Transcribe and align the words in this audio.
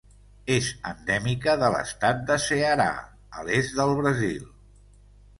És 0.53 0.67
endèmica 0.91 1.53
de 1.63 1.67
l'estat 1.75 2.23
de 2.29 2.37
Ceará, 2.45 2.87
a 3.41 3.45
l'est 3.49 3.75
del 3.81 3.93
Brasil. 3.99 4.41